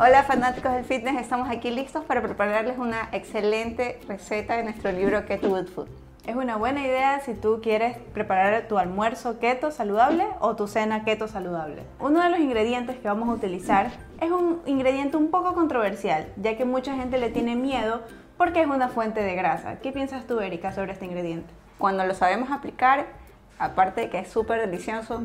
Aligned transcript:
Hola 0.00 0.24
fanáticos 0.24 0.72
del 0.72 0.84
fitness, 0.84 1.20
estamos 1.20 1.48
aquí 1.48 1.70
listos 1.70 2.04
para 2.04 2.20
prepararles 2.20 2.78
una 2.78 3.10
excelente 3.12 4.00
receta 4.08 4.56
de 4.56 4.64
nuestro 4.64 4.90
libro 4.90 5.24
Keto 5.24 5.48
Good 5.48 5.68
Food. 5.68 5.86
Es 6.26 6.34
una 6.34 6.56
buena 6.56 6.84
idea 6.84 7.20
si 7.20 7.34
tú 7.34 7.60
quieres 7.62 7.96
preparar 8.12 8.66
tu 8.66 8.76
almuerzo 8.76 9.38
keto 9.38 9.70
saludable 9.70 10.26
o 10.40 10.56
tu 10.56 10.66
cena 10.66 11.04
keto 11.04 11.28
saludable. 11.28 11.84
Uno 12.00 12.20
de 12.20 12.28
los 12.28 12.40
ingredientes 12.40 12.96
que 12.96 13.06
vamos 13.06 13.28
a 13.28 13.34
utilizar 13.34 13.92
es 14.20 14.32
un 14.32 14.62
ingrediente 14.66 15.16
un 15.16 15.30
poco 15.30 15.54
controversial, 15.54 16.26
ya 16.38 16.56
que 16.56 16.64
mucha 16.64 16.96
gente 16.96 17.18
le 17.18 17.30
tiene 17.30 17.54
miedo 17.54 18.02
porque 18.36 18.62
es 18.62 18.66
una 18.66 18.88
fuente 18.88 19.22
de 19.22 19.36
grasa. 19.36 19.78
¿Qué 19.78 19.92
piensas 19.92 20.26
tú, 20.26 20.40
Erika, 20.40 20.72
sobre 20.72 20.90
este 20.90 21.04
ingrediente? 21.04 21.54
Cuando 21.78 22.04
lo 22.04 22.14
sabemos 22.14 22.50
aplicar, 22.50 23.06
aparte 23.60 24.00
de 24.00 24.10
que 24.10 24.18
es 24.18 24.28
súper 24.28 24.60
delicioso, 24.60 25.22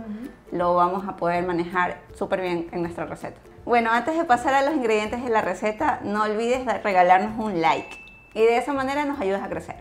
lo 0.52 0.76
vamos 0.76 1.08
a 1.08 1.16
poder 1.16 1.44
manejar 1.44 1.98
súper 2.14 2.42
bien 2.42 2.68
en 2.72 2.84
nuestra 2.84 3.08
receta. 3.08 3.49
Bueno, 3.70 3.92
antes 3.92 4.18
de 4.18 4.26
pasar 4.26 4.56
a 4.56 4.66
los 4.66 4.76
ingredientes 4.76 5.24
de 5.24 5.30
la 5.30 5.42
receta, 5.42 6.02
no 6.04 6.24
olvides 6.24 6.66
regalarnos 6.82 7.38
un 7.38 7.62
like 7.62 8.00
y 8.34 8.40
de 8.40 8.58
esa 8.58 8.74
manera 8.74 9.06
nos 9.06 9.20
ayudas 9.20 9.44
a 9.44 9.48
crecer. 9.48 9.76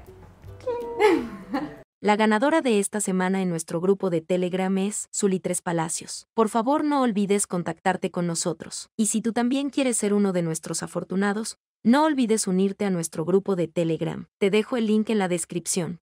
La 2.03 2.15
ganadora 2.15 2.61
de 2.61 2.81
esta 2.81 3.01
semana 3.01 3.41
en 3.41 3.49
nuestro 3.49 3.81
grupo 3.81 4.11
de 4.11 4.21
Telegram 4.21 4.77
es 4.77 5.09
Sulitres 5.11 5.63
Palacios. 5.63 6.27
Por 6.35 6.51
favor 6.51 6.85
no 6.85 7.01
olvides 7.01 7.47
contactarte 7.47 8.11
con 8.11 8.27
nosotros. 8.27 8.91
Y 8.95 9.07
si 9.07 9.23
tú 9.23 9.33
también 9.33 9.71
quieres 9.71 9.97
ser 9.97 10.13
uno 10.13 10.35
de 10.35 10.43
nuestros 10.43 10.83
afortunados, 10.83 11.57
no 11.83 12.05
olvides 12.05 12.47
unirte 12.47 12.85
a 12.85 12.91
nuestro 12.91 13.25
grupo 13.25 13.57
de 13.57 13.69
Telegram. 13.69 14.27
Te 14.37 14.51
dejo 14.51 14.77
el 14.77 14.87
link 14.87 15.09
en 15.09 15.19
la 15.19 15.29
descripción. 15.29 15.99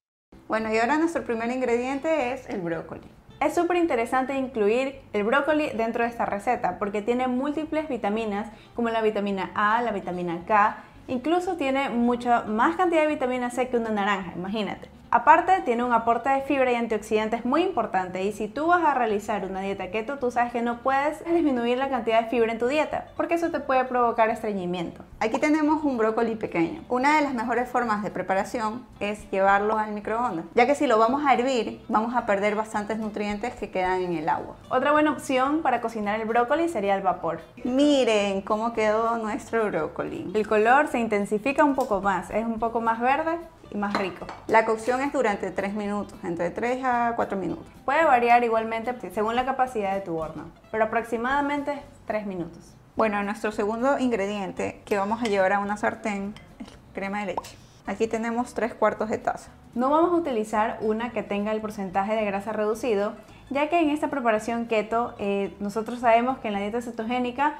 Bueno, 0.49 0.75
y 0.75 0.79
ahora 0.79 0.99
nuestro 0.99 1.25
primer 1.25 1.53
ingrediente 1.53 2.33
es 2.33 2.49
el 2.49 2.63
brócoli. 2.63 3.07
Es 3.39 3.55
súper 3.55 3.77
interesante 3.77 4.35
incluir 4.35 4.99
el 5.13 5.25
brócoli 5.25 5.69
dentro 5.77 6.05
de 6.05 6.09
esta 6.09 6.25
receta 6.25 6.79
porque 6.79 7.03
tiene 7.03 7.29
múltiples 7.29 7.87
vitaminas 7.87 8.49
como 8.75 8.89
la 8.89 9.03
vitamina 9.03 9.51
A, 9.55 9.83
la 9.83 9.93
vitamina 9.93 10.39
K, 10.47 10.79
incluso 11.07 11.57
tiene 11.57 11.91
mucha 11.91 12.45
más 12.45 12.77
cantidad 12.77 13.03
de 13.03 13.09
vitamina 13.09 13.51
C 13.51 13.69
que 13.69 13.77
una 13.77 13.91
naranja, 13.91 14.33
imagínate. 14.35 14.96
Aparte, 15.11 15.63
tiene 15.65 15.85
un 15.85 15.93
aporte 15.93 16.29
de 16.29 16.43
fibra 16.43 16.73
y 16.73 16.75
antioxidantes 16.75 17.45
muy 17.45 17.63
importante 17.63 18.25
y 18.25 18.33
si 18.33 18.49
tú 18.49 18.67
vas 18.67 18.85
a 18.85 18.95
realizar 18.95 19.45
una 19.45 19.61
dieta 19.61 19.91
keto, 19.91 20.19
tú 20.19 20.31
sabes 20.31 20.53
que 20.53 20.63
no 20.63 20.79
puedes 20.79 21.25
disminuir 21.25 21.79
la 21.79 21.89
cantidad 21.89 22.23
de 22.23 22.29
fibra 22.29 22.53
en 22.53 22.59
tu 22.59 22.67
dieta, 22.67 23.07
porque 23.17 23.35
eso 23.35 23.51
te 23.51 23.61
puede 23.61 23.85
provocar 23.85 24.31
estreñimiento. 24.31 25.03
Aquí 25.21 25.39
tenemos 25.39 25.85
un 25.85 25.97
brócoli 25.97 26.35
pequeño. 26.35 26.83
Una 26.89 27.17
de 27.17 27.23
las 27.23 27.35
mejores 27.35 27.69
formas 27.69 28.03
de 28.03 28.11
preparación 28.11 28.85
es 29.01 29.31
llevarlo 29.31 29.79
al 29.79 29.93
microondas, 29.93 30.45
ya 30.55 30.67
que 30.67 30.75
si 30.75 30.87
lo 30.87 30.99
vamos 30.99 31.25
a 31.25 31.35
hervir, 31.35 31.81
vamos 31.89 32.15
a 32.15 32.27
perder 32.27 32.55
bastantes 32.57 32.99
nutrientes 32.99 33.55
que 33.55 33.71
quedan 33.71 34.03
en 34.03 34.15
el 34.15 34.29
agua. 34.29 34.57
Otra 34.69 34.93
buena 34.93 35.13
opción 35.13 35.63
para 35.63 35.81
cocinar 35.81 36.21
el 36.21 36.27
brócoli 36.27 36.69
sería 36.69 36.97
el 36.97 37.03
vapor. 37.03 37.41
Miren 37.65 38.43
cómo 38.43 38.73
quedó 38.73 39.17
nuestro 39.19 39.67
brócoli. 39.67 40.31
El 40.35 40.47
color 40.47 40.89
se 40.89 40.99
intensifica 40.99 41.65
un 41.65 41.75
poco 41.75 42.01
más, 42.01 42.31
es 42.31 42.45
un 42.45 42.59
poco 42.59 42.81
más 42.81 43.01
verde 43.01 43.39
y 43.71 43.77
más 43.77 43.95
rico. 43.99 44.27
La 44.47 44.65
cocción 44.65 45.01
es 45.01 45.13
durante 45.13 45.51
3 45.51 45.75
minutos, 45.75 46.19
entre 46.25 46.51
3 46.51 46.85
a 46.85 47.13
4 47.17 47.39
minutos. 47.39 47.67
Puede 47.85 48.05
variar 48.05 48.45
igualmente 48.45 48.95
según 49.11 49.37
la 49.37 49.45
capacidad 49.45 49.95
de 49.95 50.01
tu 50.01 50.17
horno, 50.17 50.45
pero 50.71 50.85
aproximadamente 50.85 51.83
3 52.07 52.27
minutos. 52.27 52.75
Bueno, 52.97 53.23
nuestro 53.23 53.53
segundo 53.53 53.99
ingrediente 53.99 54.81
que 54.85 54.97
vamos 54.97 55.23
a 55.23 55.27
llevar 55.27 55.53
a 55.53 55.59
una 55.59 55.77
sartén 55.77 56.35
es 56.59 56.67
crema 56.95 57.21
de 57.21 57.27
leche. 57.27 57.57
Aquí 57.87 58.07
tenemos 58.07 58.55
3 58.55 58.75
cuartos 58.75 59.11
de 59.11 59.19
taza. 59.19 59.51
No 59.75 59.91
vamos 59.91 60.13
a 60.13 60.17
utilizar 60.17 60.79
una 60.81 61.11
que 61.13 61.23
tenga 61.23 61.53
el 61.53 61.61
porcentaje 61.61 62.15
de 62.15 62.25
grasa 62.25 62.53
reducido, 62.53 63.13
ya 63.51 63.69
que 63.69 63.81
en 63.81 63.91
esta 63.91 64.09
preparación 64.09 64.67
keto 64.67 65.15
eh, 65.19 65.55
nosotros 65.61 66.01
sabemos 66.01 66.39
que 66.39 66.49
en 66.49 66.55
la 66.55 66.61
dieta 66.61 66.81
cetogénica 66.81 67.55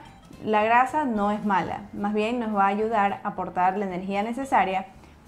la 0.45 0.65
grasa 0.65 1.05
no 1.05 1.31
es 1.31 1.45
mala, 1.45 1.83
más 1.93 2.13
bien 2.15 2.41
nos 2.41 2.55
va 2.55 2.65
a 2.65 2.69
ayudar 2.69 3.21
a 3.23 3.29
aportar 3.29 3.77
la 3.77 3.87
energía 3.87 4.23
necesaria 4.23 4.87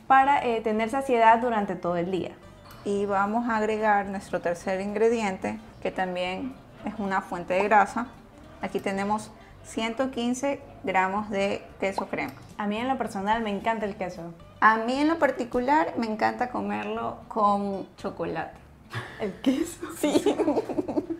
para 0.08 0.44
eh, 0.44 0.60
tener 0.62 0.90
saciedad 0.90 1.38
durante 1.38 1.76
todo 1.76 1.96
el 1.96 2.10
día. 2.10 2.32
Y 2.84 3.06
vamos 3.06 3.48
a 3.48 3.58
agregar 3.58 4.06
nuestro 4.06 4.40
tercer 4.40 4.80
ingrediente, 4.80 5.60
que 5.80 5.92
también 5.92 6.54
es 6.84 6.94
una 6.98 7.20
fuente 7.20 7.54
de 7.54 7.62
grasa. 7.62 8.08
Aquí 8.62 8.80
tenemos 8.80 9.30
115 9.64 10.60
gramos 10.82 11.28
de 11.30 11.62
queso 11.78 12.08
crema. 12.08 12.32
A 12.56 12.66
mí 12.66 12.78
en 12.78 12.88
lo 12.88 12.96
personal 12.96 13.42
me 13.42 13.50
encanta 13.50 13.84
el 13.84 13.94
queso. 13.94 14.32
A 14.60 14.78
mí 14.78 14.94
en 14.94 15.08
lo 15.08 15.18
particular 15.18 15.92
me 15.98 16.06
encanta 16.06 16.50
comerlo 16.50 17.18
con 17.28 17.86
chocolate. 17.96 18.56
¿El 19.20 19.32
queso? 19.34 19.86
Sí. 19.98 20.24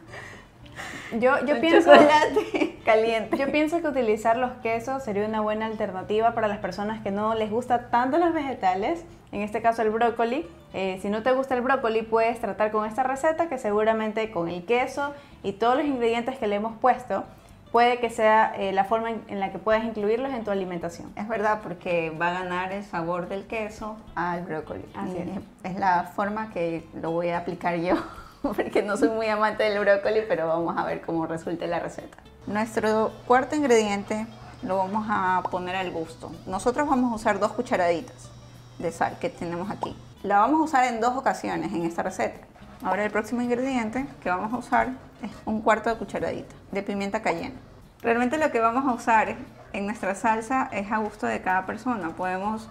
Yo, 1.12 1.44
yo 1.46 1.60
pienso, 1.60 1.90
chocolate 1.92 2.78
caliente. 2.84 3.36
Yo 3.36 3.50
pienso 3.50 3.80
que 3.80 3.88
utilizar 3.88 4.36
los 4.36 4.52
quesos 4.62 5.02
sería 5.02 5.26
una 5.26 5.40
buena 5.40 5.66
alternativa 5.66 6.34
para 6.34 6.48
las 6.48 6.58
personas 6.58 7.02
que 7.02 7.10
no 7.10 7.34
les 7.34 7.50
gusta 7.50 7.88
tanto 7.90 8.18
los 8.18 8.34
vegetales, 8.34 9.04
en 9.32 9.42
este 9.42 9.62
caso 9.62 9.82
el 9.82 9.90
brócoli. 9.90 10.46
Eh, 10.74 10.98
si 11.00 11.08
no 11.08 11.22
te 11.22 11.32
gusta 11.32 11.54
el 11.54 11.62
brócoli, 11.62 12.02
puedes 12.02 12.40
tratar 12.40 12.70
con 12.70 12.86
esta 12.86 13.02
receta 13.02 13.48
que 13.48 13.58
seguramente 13.58 14.30
con 14.30 14.48
el 14.48 14.64
queso 14.64 15.14
y 15.42 15.52
todos 15.52 15.76
los 15.76 15.86
ingredientes 15.86 16.38
que 16.38 16.46
le 16.46 16.56
hemos 16.56 16.76
puesto, 16.78 17.24
puede 17.72 18.00
que 18.00 18.10
sea 18.10 18.54
eh, 18.56 18.72
la 18.72 18.84
forma 18.84 19.10
en, 19.10 19.40
la 19.40 19.52
que 19.52 19.58
puedas 19.58 19.84
incluirlos 19.84 20.32
en 20.32 20.44
tu 20.44 20.50
alimentación. 20.50 21.12
Es 21.16 21.28
verdad, 21.28 21.60
porque 21.62 22.10
va 22.10 22.28
a 22.28 22.42
ganar 22.42 22.72
el 22.72 22.84
sabor 22.84 23.28
del 23.28 23.46
queso 23.46 23.96
al 24.14 24.44
brócoli. 24.44 24.84
Así 24.94 25.16
es. 25.18 25.72
es 25.72 25.78
la 25.78 26.04
forma 26.14 26.50
que 26.50 26.84
lo 27.00 27.10
voy 27.10 27.28
a 27.28 27.38
aplicar 27.38 27.76
yo. 27.76 27.96
porque 28.42 28.82
no 28.82 28.96
soy 28.96 29.08
muy 29.08 29.26
amante 29.26 29.64
del 29.64 29.80
brócoli, 29.80 30.22
pero 30.28 30.46
vamos 30.48 30.76
a 30.76 30.84
ver 30.84 31.00
cómo 31.02 31.26
resulta 31.26 31.66
la 31.66 31.78
receta. 31.78 32.18
Nuestro 32.46 33.12
cuarto 33.26 33.56
ingrediente 33.56 34.26
lo 34.62 34.78
vamos 34.78 35.06
a 35.08 35.42
poner 35.50 35.76
al 35.76 35.90
gusto. 35.90 36.30
Nosotros 36.46 36.88
vamos 36.88 37.12
a 37.12 37.16
usar 37.16 37.38
dos 37.38 37.52
cucharaditas 37.52 38.30
de 38.78 38.92
sal 38.92 39.18
que 39.20 39.28
tenemos 39.28 39.70
aquí. 39.70 39.96
La 40.22 40.38
vamos 40.38 40.60
a 40.60 40.64
usar 40.64 40.84
en 40.92 41.00
dos 41.00 41.16
ocasiones 41.16 41.72
en 41.72 41.84
esta 41.84 42.02
receta. 42.02 42.40
Ahora 42.82 43.04
el 43.04 43.10
próximo 43.10 43.42
ingrediente 43.42 44.06
que 44.22 44.30
vamos 44.30 44.52
a 44.52 44.56
usar 44.56 44.88
es 45.22 45.30
un 45.44 45.62
cuarto 45.62 45.90
de 45.90 45.96
cucharadita 45.96 46.54
de 46.70 46.82
pimienta 46.82 47.22
cayena. 47.22 47.56
Realmente 48.02 48.38
lo 48.38 48.50
que 48.50 48.60
vamos 48.60 48.86
a 48.86 48.94
usar 48.94 49.36
en 49.72 49.86
nuestra 49.86 50.14
salsa 50.14 50.68
es 50.72 50.90
a 50.92 50.98
gusto 50.98 51.26
de 51.26 51.42
cada 51.42 51.66
persona. 51.66 52.10
Podemos 52.10 52.68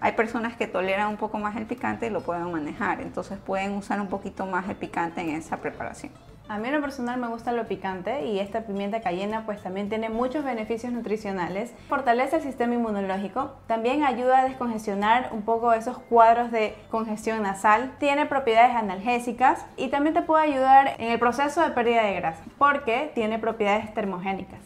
hay 0.00 0.12
personas 0.12 0.56
que 0.56 0.66
toleran 0.66 1.08
un 1.08 1.16
poco 1.16 1.38
más 1.38 1.56
el 1.56 1.66
picante 1.66 2.06
y 2.06 2.10
lo 2.10 2.20
pueden 2.20 2.50
manejar, 2.50 3.00
entonces 3.00 3.38
pueden 3.38 3.72
usar 3.72 4.00
un 4.00 4.08
poquito 4.08 4.46
más 4.46 4.68
el 4.68 4.76
picante 4.76 5.20
en 5.20 5.30
esa 5.30 5.58
preparación. 5.58 6.12
A 6.48 6.58
mí 6.58 6.68
en 6.68 6.74
lo 6.74 6.80
personal 6.80 7.18
me 7.18 7.26
gusta 7.26 7.50
lo 7.50 7.66
picante 7.66 8.24
y 8.24 8.38
esta 8.38 8.60
pimienta 8.60 9.00
cayena 9.00 9.44
pues 9.44 9.60
también 9.64 9.88
tiene 9.88 10.10
muchos 10.10 10.44
beneficios 10.44 10.92
nutricionales. 10.92 11.72
Fortalece 11.88 12.36
el 12.36 12.42
sistema 12.42 12.74
inmunológico, 12.74 13.56
también 13.66 14.04
ayuda 14.04 14.40
a 14.40 14.44
descongestionar 14.44 15.30
un 15.32 15.42
poco 15.42 15.72
esos 15.72 15.98
cuadros 15.98 16.52
de 16.52 16.76
congestión 16.88 17.42
nasal, 17.42 17.96
tiene 17.98 18.26
propiedades 18.26 18.76
analgésicas 18.76 19.66
y 19.76 19.88
también 19.88 20.14
te 20.14 20.22
puede 20.22 20.44
ayudar 20.44 20.94
en 20.98 21.10
el 21.10 21.18
proceso 21.18 21.62
de 21.62 21.70
pérdida 21.70 22.04
de 22.04 22.14
grasa 22.14 22.44
porque 22.58 23.10
tiene 23.12 23.40
propiedades 23.40 23.92
termogénicas. 23.92 24.60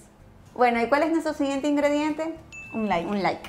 Bueno, 0.54 0.82
¿y 0.82 0.88
cuál 0.88 1.04
es 1.04 1.12
nuestro 1.12 1.32
siguiente 1.32 1.68
ingrediente? 1.68 2.34
Un 2.74 2.91
like. 2.91 3.08
Un 3.08 3.22
like. 3.22 3.48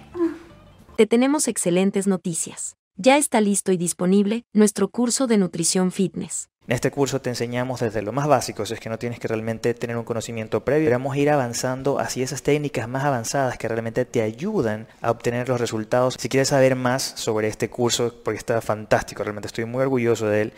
Te 1.01 1.07
tenemos 1.07 1.47
excelentes 1.47 2.05
noticias. 2.05 2.75
Ya 2.95 3.17
está 3.17 3.41
listo 3.41 3.71
y 3.71 3.77
disponible 3.77 4.43
nuestro 4.53 4.87
curso 4.87 5.25
de 5.25 5.39
nutrición 5.39 5.91
fitness. 5.91 6.51
En 6.67 6.75
este 6.75 6.91
curso 6.91 7.19
te 7.19 7.31
enseñamos 7.31 7.79
desde 7.79 8.03
lo 8.03 8.11
más 8.11 8.27
básico, 8.27 8.67
si 8.67 8.75
es 8.75 8.79
que 8.79 8.87
no 8.87 8.99
tienes 8.99 9.19
que 9.19 9.27
realmente 9.27 9.73
tener 9.73 9.97
un 9.97 10.03
conocimiento 10.03 10.63
previo. 10.63 10.95
A 10.95 11.17
ir 11.17 11.31
avanzando 11.31 11.97
hacia 11.97 12.23
esas 12.23 12.43
técnicas 12.43 12.87
más 12.87 13.03
avanzadas 13.03 13.57
que 13.57 13.67
realmente 13.67 14.05
te 14.05 14.21
ayudan 14.21 14.87
a 15.01 15.09
obtener 15.09 15.49
los 15.49 15.59
resultados. 15.59 16.17
Si 16.19 16.29
quieres 16.29 16.49
saber 16.49 16.75
más 16.75 17.01
sobre 17.01 17.47
este 17.47 17.71
curso, 17.71 18.13
porque 18.23 18.37
está 18.37 18.61
fantástico, 18.61 19.23
realmente 19.23 19.47
estoy 19.47 19.65
muy 19.65 19.81
orgulloso 19.81 20.27
de 20.27 20.41
él, 20.43 20.53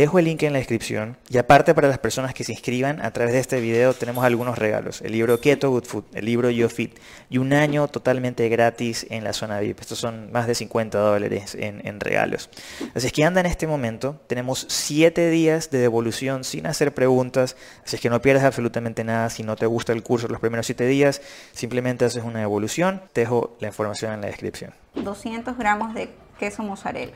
dejo 0.00 0.18
el 0.18 0.26
link 0.26 0.42
en 0.44 0.52
la 0.52 0.58
descripción 0.58 1.16
y 1.28 1.38
aparte 1.38 1.74
para 1.74 1.88
las 1.88 1.98
personas 1.98 2.32
que 2.32 2.44
se 2.44 2.52
inscriban 2.52 3.04
a 3.04 3.10
través 3.10 3.32
de 3.32 3.40
este 3.40 3.60
video 3.60 3.94
tenemos 3.94 4.24
algunos 4.24 4.58
regalos. 4.58 5.02
El 5.02 5.12
libro 5.12 5.40
Keto 5.40 5.70
Good 5.70 5.84
Food, 5.84 6.04
el 6.14 6.24
libro 6.24 6.50
Yo 6.50 6.68
Fit 6.68 6.98
y 7.28 7.38
un 7.38 7.52
año 7.52 7.88
totalmente 7.88 8.48
gratis 8.48 9.06
en 9.10 9.24
la 9.24 9.32
zona 9.32 9.58
VIP. 9.58 9.80
Estos 9.80 9.98
son 9.98 10.30
más 10.30 10.46
de 10.46 10.54
50 10.54 10.98
dólares 10.98 11.56
en, 11.56 11.86
en 11.86 11.98
regalos. 12.00 12.48
Así 12.94 13.08
es 13.08 13.12
que 13.12 13.24
anda 13.24 13.40
en 13.40 13.46
este 13.46 13.66
momento. 13.66 14.20
Tenemos 14.26 14.66
7 14.68 15.30
días 15.30 15.70
de 15.70 15.78
devolución 15.78 16.44
sin 16.44 16.66
hacer 16.66 16.94
preguntas. 16.94 17.56
Así 17.84 17.96
es 17.96 18.02
que 18.02 18.10
no 18.10 18.22
pierdas 18.22 18.44
absolutamente 18.44 19.02
nada. 19.04 19.30
Si 19.30 19.42
no 19.42 19.56
te 19.56 19.66
gusta 19.66 19.92
el 19.92 20.02
curso 20.02 20.28
los 20.28 20.40
primeros 20.40 20.66
7 20.66 20.86
días, 20.86 21.20
simplemente 21.52 22.04
haces 22.04 22.22
una 22.22 22.38
devolución. 22.38 23.02
Te 23.12 23.22
dejo 23.22 23.56
la 23.60 23.68
información 23.68 24.12
en 24.12 24.20
la 24.20 24.28
descripción. 24.28 24.72
200 24.94 25.58
gramos 25.58 25.94
de 25.94 26.10
queso 26.38 26.62
mozzarella. 26.62 27.14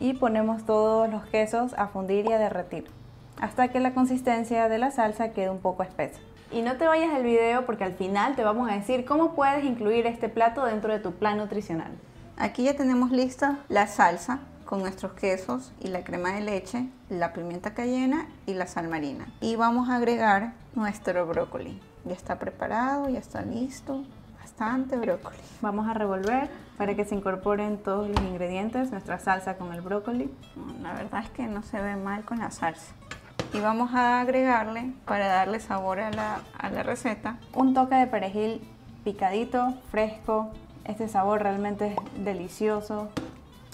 Y 0.00 0.14
ponemos 0.14 0.64
todos 0.64 1.10
los 1.10 1.24
quesos 1.26 1.74
a 1.78 1.88
fundir 1.88 2.26
y 2.26 2.32
a 2.32 2.38
derretir 2.38 2.86
hasta 3.40 3.68
que 3.68 3.80
la 3.80 3.94
consistencia 3.94 4.68
de 4.68 4.78
la 4.78 4.90
salsa 4.90 5.30
quede 5.30 5.50
un 5.50 5.58
poco 5.58 5.82
espesa. 5.82 6.18
Y 6.50 6.62
no 6.62 6.76
te 6.76 6.86
vayas 6.86 7.12
del 7.12 7.24
video 7.24 7.66
porque 7.66 7.84
al 7.84 7.94
final 7.94 8.36
te 8.36 8.44
vamos 8.44 8.70
a 8.70 8.74
decir 8.74 9.04
cómo 9.04 9.34
puedes 9.34 9.64
incluir 9.64 10.06
este 10.06 10.28
plato 10.28 10.64
dentro 10.64 10.92
de 10.92 11.00
tu 11.00 11.12
plan 11.12 11.38
nutricional. 11.38 11.92
Aquí 12.36 12.64
ya 12.64 12.76
tenemos 12.76 13.10
lista 13.10 13.58
la 13.68 13.86
salsa 13.86 14.40
con 14.64 14.80
nuestros 14.80 15.12
quesos 15.12 15.72
y 15.80 15.88
la 15.88 16.04
crema 16.04 16.32
de 16.32 16.40
leche, 16.40 16.86
la 17.08 17.32
pimienta 17.32 17.74
cayena 17.74 18.26
y 18.46 18.54
la 18.54 18.66
sal 18.66 18.88
marina. 18.88 19.26
Y 19.40 19.56
vamos 19.56 19.88
a 19.88 19.96
agregar 19.96 20.52
nuestro 20.74 21.26
brócoli. 21.26 21.80
Ya 22.04 22.14
está 22.14 22.38
preparado, 22.38 23.08
ya 23.08 23.18
está 23.18 23.42
listo. 23.42 24.04
Bastante 24.46 24.96
brócoli. 24.96 25.36
Vamos 25.60 25.88
a 25.88 25.92
revolver 25.92 26.48
para 26.78 26.94
que 26.94 27.04
se 27.04 27.16
incorporen 27.16 27.78
todos 27.78 28.08
los 28.08 28.20
ingredientes, 28.20 28.92
nuestra 28.92 29.18
salsa 29.18 29.56
con 29.56 29.72
el 29.72 29.80
brócoli. 29.80 30.32
La 30.82 30.92
verdad 30.92 31.24
es 31.24 31.30
que 31.30 31.48
no 31.48 31.64
se 31.64 31.82
ve 31.82 31.96
mal 31.96 32.24
con 32.24 32.38
la 32.38 32.52
salsa. 32.52 32.92
Y 33.52 33.58
vamos 33.58 33.92
a 33.92 34.20
agregarle, 34.20 34.92
para 35.04 35.26
darle 35.26 35.58
sabor 35.58 35.98
a 35.98 36.12
la, 36.12 36.42
a 36.56 36.70
la 36.70 36.84
receta, 36.84 37.38
Un 37.54 37.74
toque 37.74 37.96
de 37.96 38.06
perejil 38.06 38.60
picadito, 39.02 39.74
fresco. 39.90 40.52
Este 40.84 41.08
sabor 41.08 41.42
realmente 41.42 41.88
es 41.88 42.24
delicioso. 42.24 43.08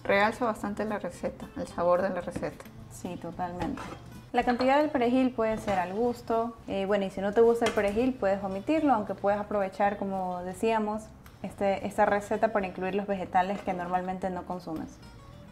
realza 0.04 0.46
bastante 0.46 0.86
la 0.86 0.98
receta, 0.98 1.48
el 1.58 1.66
sabor 1.66 2.00
de 2.00 2.08
la 2.08 2.22
receta. 2.22 2.64
Sí, 2.90 3.18
totalmente. 3.20 3.82
La 4.32 4.44
cantidad 4.44 4.78
del 4.78 4.88
perejil 4.88 5.30
puede 5.30 5.58
ser 5.58 5.78
al 5.78 5.92
gusto. 5.92 6.54
Eh, 6.66 6.86
bueno, 6.86 7.04
y 7.04 7.10
si 7.10 7.20
no 7.20 7.32
te 7.32 7.42
gusta 7.42 7.66
el 7.66 7.72
perejil, 7.72 8.14
puedes 8.14 8.42
omitirlo, 8.42 8.94
aunque 8.94 9.14
puedes 9.14 9.38
aprovechar, 9.38 9.98
como 9.98 10.42
decíamos, 10.42 11.02
este, 11.42 11.86
esta 11.86 12.06
receta 12.06 12.48
para 12.48 12.66
incluir 12.66 12.94
los 12.94 13.06
vegetales 13.06 13.60
que 13.60 13.74
normalmente 13.74 14.30
no 14.30 14.44
consumes. 14.44 14.98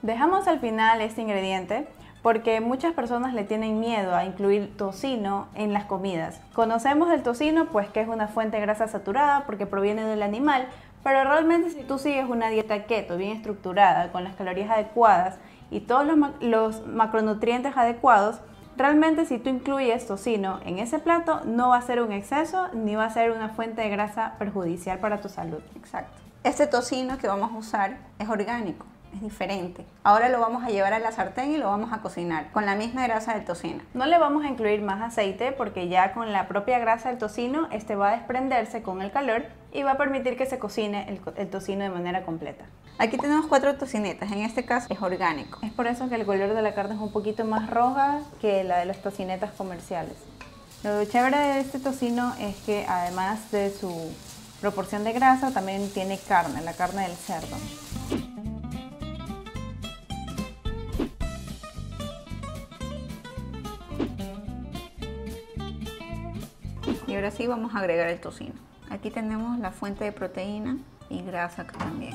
Dejamos 0.01 0.47
al 0.49 0.61
final 0.61 1.03
este 1.03 1.21
ingrediente 1.21 1.87
porque 2.23 2.63
muchas 2.63 2.95
personas 2.95 3.35
le 3.35 3.45
tienen 3.45 3.81
miedo 3.81 4.15
a 4.17 4.25
incluir 4.25 4.75
tocino 4.79 5.49
en 5.55 5.75
las 5.75 5.85
comidas. 5.85 6.41
Conocemos 6.55 7.11
el 7.13 7.23
tocino 7.23 7.67
pues 7.67 7.89
que 7.91 8.01
es 8.01 8.09
una 8.09 8.29
fuente 8.29 8.57
de 8.57 8.63
grasa 8.63 8.89
saturada 8.89 9.45
porque 9.45 9.67
proviene 9.67 10.05
del 10.05 10.23
animal, 10.23 10.67
pero 11.05 11.25
realmente 11.25 11.69
si 11.71 11.83
tú 11.83 11.99
sigues 11.99 12.27
una 12.29 12.49
dieta 12.49 12.85
keto 12.85 13.19
bien 13.19 13.37
estructurada, 13.37 14.11
con 14.11 14.25
las 14.25 14.37
calorías 14.37 14.71
adecuadas 14.71 15.39
y 15.71 15.81
todos 15.81 16.07
los, 16.07 16.17
ma- 16.17 16.33
los 16.41 16.87
macronutrientes 16.87 17.77
adecuados, 17.77 18.41
realmente 18.81 19.25
si 19.27 19.39
tú 19.39 19.51
incluyes 19.51 20.07
tocino 20.07 20.61
en 20.65 20.79
ese 20.79 20.99
plato 20.99 21.43
no 21.45 21.71
va 21.71 21.77
a 21.77 21.83
ser 21.83 22.01
un 22.01 22.13
exceso 22.13 22.69
ni 22.73 22.95
va 22.95 23.05
a 23.05 23.11
ser 23.11 23.31
una 23.31 23.51
fuente 23.51 23.83
de 23.83 23.91
grasa 23.91 24.35
perjudicial 24.39 24.99
para 24.99 25.21
tu 25.21 25.29
salud. 25.29 25.61
Exacto. 25.77 26.13
Este 26.45 26.67
tocino 26.67 27.19
que 27.19 27.29
vamos 27.29 27.53
a 27.53 27.57
usar 27.57 27.99
es 28.19 28.29
orgánico, 28.29 28.87
es 29.15 29.21
diferente. 29.21 29.85
Ahora 30.03 30.31
lo 30.31 30.41
vamos 30.41 30.65
a 30.65 30.69
llevar 30.69 30.95
a 30.95 30.99
la 30.99 31.13
sartén 31.13 31.53
y 31.53 31.59
lo 31.59 31.67
vamos 31.67 31.93
a 31.93 32.01
cocinar 32.01 32.51
con 32.53 32.65
la 32.65 32.75
misma 32.75 33.07
grasa 33.07 33.35
del 33.35 33.45
tocino. 33.45 33.83
No 33.93 34.07
le 34.07 34.19
vamos 34.19 34.45
a 34.45 34.49
incluir 34.49 34.81
más 34.81 35.03
aceite 35.03 35.53
porque 35.53 35.89
ya 35.89 36.13
con 36.13 36.33
la 36.33 36.49
propia 36.49 36.79
grasa 36.79 37.11
del 37.11 37.19
tocino 37.19 37.69
este 37.73 37.95
va 37.95 38.11
a 38.11 38.17
desprenderse 38.17 38.83
con 38.83 39.03
el 39.03 39.11
calor 39.11 39.45
y 39.73 39.83
va 39.83 39.93
a 39.93 39.97
permitir 39.97 40.37
que 40.37 40.47
se 40.47 40.59
cocine 40.59 41.09
el, 41.09 41.21
el 41.37 41.49
tocino 41.49 41.85
de 41.85 41.91
manera 41.91 42.25
completa. 42.25 42.65
Aquí 42.99 43.17
tenemos 43.17 43.47
cuatro 43.47 43.77
tocinetas, 43.77 44.31
en 44.31 44.41
este 44.41 44.65
caso 44.65 44.87
es 44.91 45.01
orgánico. 45.01 45.59
Es 45.63 45.73
por 45.73 45.87
eso 45.87 46.09
que 46.09 46.17
el 46.17 46.27
color 46.27 46.53
de 46.53 46.63
la 46.63 46.75
carne 46.75 46.95
es 46.95 47.01
un 47.01 47.13
poquito 47.13 47.45
más 47.45 47.71
roja 47.71 48.21
que 48.41 48.63
la 48.65 48.79
de 48.79 48.85
las 48.85 49.01
tocinetas 49.01 49.53
comerciales. 49.53 50.15
Lo 50.83 51.05
chévere 51.05 51.39
de 51.39 51.61
este 51.61 51.79
tocino 51.79 52.35
es 52.39 52.57
que 52.67 52.85
además 52.89 53.51
de 53.53 53.71
su 53.71 54.15
proporción 54.61 55.05
de 55.05 55.13
grasa 55.13 55.51
también 55.51 55.91
tiene 55.91 56.19
carne, 56.19 56.61
la 56.63 56.75
carne 56.75 57.03
del 57.03 57.17
cerdo. 57.17 57.57
Y 67.07 67.15
ahora 67.15 67.31
sí 67.31 67.47
vamos 67.47 67.75
a 67.75 67.79
agregar 67.79 68.09
el 68.09 68.21
tocino. 68.21 68.70
Aquí 68.91 69.11
tenemos 69.11 69.59
la 69.59 69.71
fuente 69.71 70.05
de 70.05 70.13
proteína 70.13 70.77
y 71.09 71.23
grasa 71.23 71.63
acá 71.63 71.79
también. 71.79 72.15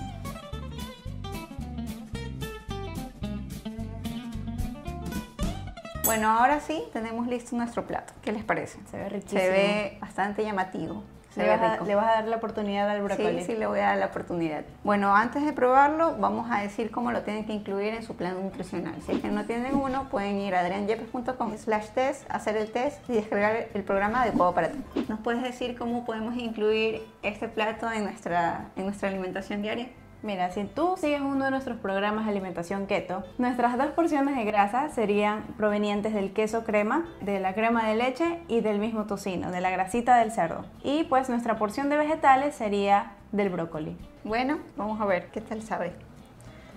Bueno, 6.04 6.30
ahora 6.30 6.60
sí 6.60 6.84
tenemos 6.94 7.28
listo 7.28 7.56
nuestro 7.56 7.88
plato. 7.88 8.14
¿Qué 8.22 8.32
les 8.32 8.44
parece? 8.44 8.78
Se 8.92 8.98
ve 8.98 9.10
riquísimo. 9.10 9.42
Se 9.42 9.50
ve 9.50 9.98
bastante 10.00 10.44
llamativo. 10.44 11.04
Le 11.38 11.48
vas, 11.48 11.62
a, 11.62 11.84
le 11.84 11.96
vas 11.96 12.06
a 12.08 12.12
dar 12.12 12.28
la 12.28 12.38
oportunidad 12.38 12.90
al 12.90 13.02
brócoli. 13.02 13.40
Sí, 13.40 13.46
sí, 13.48 13.56
le 13.56 13.68
voy 13.68 13.80
a 13.80 13.88
dar 13.88 13.98
la 13.98 14.06
oportunidad. 14.08 14.64
Bueno, 14.84 15.16
antes 15.16 15.44
de 15.46 15.54
probarlo, 15.54 16.16
vamos 16.18 16.50
a 16.50 16.62
decir 16.62 16.92
cómo 16.92 17.12
lo 17.12 17.22
tienen 17.24 17.46
que 17.46 17.54
incluir 17.54 17.94
en 17.94 18.04
su 18.04 18.16
plan 18.16 18.42
nutricional. 18.42 18.96
Si 19.06 19.14
es 19.14 19.22
que 19.22 19.30
no 19.30 19.46
tienen 19.46 19.76
uno, 19.76 20.08
pueden 20.10 20.40
ir 20.40 20.56
a 20.56 20.62
adrianyepes.com 20.62 21.58
slash 21.58 21.90
test, 21.90 22.24
hacer 22.30 22.56
el 22.58 22.72
test 22.72 23.08
y 23.10 23.14
descargar 23.14 23.68
el 23.74 23.84
programa 23.84 24.24
adecuado 24.24 24.54
para 24.54 24.70
ti. 24.70 24.80
¿Nos 25.08 25.20
puedes 25.20 25.44
decir 25.44 25.78
cómo 25.78 26.06
podemos 26.06 26.36
incluir 26.38 27.02
este 27.22 27.48
plato 27.48 27.92
en 27.92 28.04
nuestra, 28.04 28.68
en 28.76 28.86
nuestra 28.86 29.10
alimentación 29.10 29.62
diaria? 29.62 29.90
Mira, 30.24 30.50
si 30.50 30.64
tú 30.64 30.96
sigues 30.98 31.22
uno 31.22 31.46
de 31.46 31.52
nuestros 31.52 31.78
programas 31.78 32.26
de 32.26 32.32
alimentación 32.32 32.88
keto, 32.88 33.24
nuestras 33.38 33.78
dos 33.78 33.88
porciones 33.88 34.36
de 34.36 34.44
grasa 34.44 34.90
serían 34.90 35.44
provenientes 35.58 36.14
del 36.16 36.34
queso 36.34 36.64
crema, 36.64 37.06
de 37.22 37.40
la 37.40 37.54
crema 37.54 37.88
de 37.88 37.96
leche 37.96 38.40
y 38.48 38.62
del 38.62 38.80
mismo 38.80 39.06
tocino, 39.06 39.52
de 39.52 39.62
la 39.62 39.70
grasita 39.70 40.18
del 40.18 40.32
cerdo. 40.32 40.66
Y 40.84 41.04
pues 41.04 41.30
nuestra 41.30 41.58
porción 41.58 41.90
de 41.90 41.98
vegetales 41.98 42.56
sería 42.56 43.12
del 43.32 43.50
brócoli. 43.50 43.96
Bueno, 44.24 44.58
vamos 44.76 45.00
a 45.00 45.06
ver 45.06 45.28
qué 45.28 45.42
tal 45.42 45.62
sabe. 45.62 45.94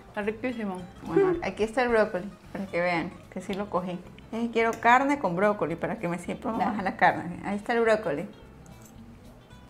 Está 0.08 0.20
riquísimo. 0.22 0.76
Bueno, 1.06 1.34
aquí 1.42 1.62
está 1.62 1.82
el 1.82 1.88
brócoli, 1.88 2.30
para 2.52 2.66
que 2.66 2.80
vean 2.82 3.10
que 3.30 3.40
sí 3.40 3.54
lo 3.54 3.70
cogí. 3.70 3.98
Eh, 4.32 4.50
quiero 4.52 4.72
carne 4.72 5.18
con 5.18 5.36
brócoli 5.36 5.74
para 5.74 5.98
que 5.98 6.06
me 6.06 6.18
Ya. 6.18 6.66
más 6.66 6.78
a 6.78 6.82
la 6.82 6.96
carne. 6.98 7.40
Ahí 7.46 7.56
está 7.56 7.72
el 7.72 7.80
brócoli. 7.80 8.28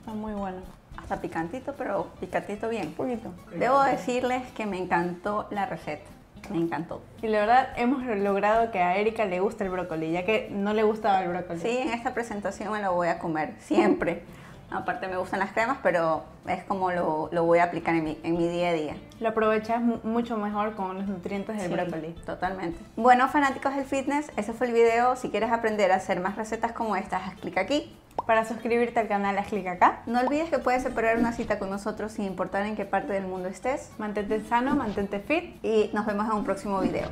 Está 0.00 0.14
muy 0.14 0.32
bueno. 0.32 0.62
Hasta 1.08 1.22
picantito, 1.22 1.72
pero 1.78 2.08
picantito 2.20 2.68
bien. 2.68 2.88
Un 2.88 2.92
poquito. 2.92 3.30
Debo 3.54 3.82
decirles 3.82 4.42
que 4.54 4.66
me 4.66 4.76
encantó 4.76 5.46
la 5.50 5.64
receta. 5.64 6.04
Me 6.50 6.58
encantó. 6.58 7.00
Y 7.22 7.28
la 7.28 7.40
verdad 7.40 7.68
hemos 7.76 8.04
logrado 8.04 8.70
que 8.70 8.80
a 8.82 8.94
Erika 8.98 9.24
le 9.24 9.40
guste 9.40 9.64
el 9.64 9.70
brócoli, 9.70 10.12
ya 10.12 10.26
que 10.26 10.48
no 10.52 10.74
le 10.74 10.82
gustaba 10.82 11.22
el 11.22 11.30
brócoli. 11.30 11.60
Sí, 11.60 11.78
en 11.78 11.88
esta 11.94 12.12
presentación 12.12 12.70
me 12.72 12.82
lo 12.82 12.92
voy 12.92 13.08
a 13.08 13.18
comer 13.18 13.54
siempre. 13.58 14.22
Aparte 14.70 15.08
me 15.08 15.16
gustan 15.16 15.40
las 15.40 15.52
cremas, 15.52 15.78
pero 15.82 16.24
es 16.46 16.62
como 16.64 16.90
lo, 16.92 17.30
lo 17.32 17.44
voy 17.44 17.60
a 17.60 17.64
aplicar 17.64 17.94
en 17.94 18.04
mi, 18.04 18.18
en 18.22 18.36
mi 18.36 18.46
día 18.48 18.68
a 18.68 18.72
día. 18.74 18.96
Lo 19.18 19.30
aprovechas 19.30 19.80
mu- 19.80 20.00
mucho 20.02 20.36
mejor 20.36 20.74
con 20.74 20.98
los 20.98 21.06
nutrientes 21.08 21.56
del 21.56 21.68
Sí, 21.68 21.72
brócoli. 21.74 22.12
Totalmente. 22.26 22.78
Bueno, 22.94 23.28
fanáticos 23.28 23.74
del 23.74 23.86
fitness, 23.86 24.30
ese 24.36 24.52
fue 24.52 24.66
el 24.66 24.74
video. 24.74 25.16
Si 25.16 25.30
quieres 25.30 25.50
aprender 25.52 25.90
a 25.90 25.94
hacer 25.94 26.20
más 26.20 26.36
recetas 26.36 26.72
como 26.72 26.96
estas, 26.96 27.22
haz 27.28 27.34
clic 27.36 27.56
aquí. 27.56 27.96
Para 28.28 28.44
suscribirte 28.44 29.00
al 29.00 29.08
canal, 29.08 29.38
haz 29.38 29.46
clic 29.48 29.66
acá. 29.66 30.02
No 30.04 30.20
olvides 30.20 30.50
que 30.50 30.58
puedes 30.58 30.82
separar 30.82 31.16
una 31.16 31.32
cita 31.32 31.58
con 31.58 31.70
nosotros 31.70 32.12
sin 32.12 32.26
importar 32.26 32.66
en 32.66 32.76
qué 32.76 32.84
parte 32.84 33.14
del 33.14 33.26
mundo 33.26 33.48
estés. 33.48 33.90
Mantente 33.96 34.44
sano, 34.44 34.76
mantente 34.76 35.18
fit 35.20 35.56
Y 35.64 35.88
nos 35.94 36.04
vemos 36.04 36.26
en 36.26 36.32
un 36.32 36.44
próximo 36.44 36.78
video. 36.80 37.08